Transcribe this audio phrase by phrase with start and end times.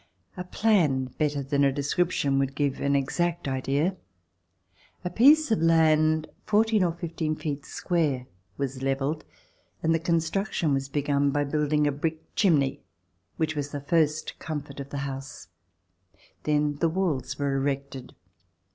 [0.35, 3.97] A plan better than a description would give an exact idea.
[5.05, 8.25] A piece of land fourteen or fifteen feet square
[8.57, 9.23] was levelled
[9.83, 12.81] and the construction was begun by building a brick chimney,
[13.37, 15.49] which was the first comfort of the house;
[16.45, 18.15] then the walls were erected.